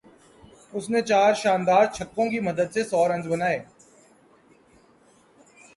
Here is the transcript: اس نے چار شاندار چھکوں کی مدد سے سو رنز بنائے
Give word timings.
اس 0.73 0.85
نے 0.89 1.01
چار 1.01 1.33
شاندار 1.41 1.85
چھکوں 1.95 2.25
کی 2.31 2.39
مدد 2.47 2.67
سے 2.73 2.83
سو 2.83 3.07
رنز 3.09 3.27
بنائے 3.27 3.59